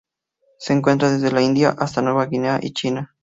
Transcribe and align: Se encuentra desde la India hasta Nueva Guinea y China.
Se 0.57 0.73
encuentra 0.73 1.11
desde 1.11 1.31
la 1.31 1.43
India 1.43 1.75
hasta 1.77 2.01
Nueva 2.01 2.25
Guinea 2.25 2.57
y 2.59 2.73
China. 2.73 3.13